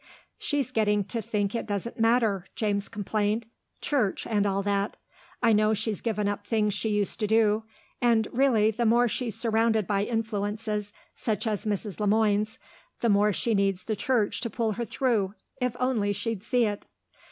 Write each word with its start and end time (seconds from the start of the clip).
"She's 0.39 0.71
getting 0.71 1.03
to 1.03 1.21
think 1.21 1.53
it 1.53 1.67
doesn't 1.67 1.99
matter," 1.99 2.47
James 2.55 2.89
complained; 2.89 3.45
"Church, 3.81 4.25
and 4.25 4.47
all 4.47 4.63
that. 4.63 4.97
I 5.43 5.53
know 5.53 5.75
she's 5.75 6.01
given 6.01 6.27
up 6.27 6.43
things 6.47 6.73
she 6.73 6.89
used 6.89 7.19
to 7.19 7.27
do. 7.27 7.65
And 8.01 8.27
really, 8.31 8.71
the 8.71 8.87
more 8.87 9.07
she's 9.07 9.35
surrounded 9.35 9.85
by 9.85 10.03
influences 10.05 10.91
such 11.13 11.45
as 11.45 11.67
Mrs. 11.67 11.99
Le 11.99 12.07
Moine's, 12.07 12.57
the 13.01 13.09
more 13.09 13.31
she 13.31 13.53
needs 13.53 13.83
the 13.83 13.95
Church 13.95 14.41
to 14.41 14.49
pull 14.49 14.71
her 14.71 14.85
through, 14.85 15.35
if 15.57 15.75
only 15.79 16.13
she'd 16.13 16.43
see 16.43 16.65
it. 16.65 16.87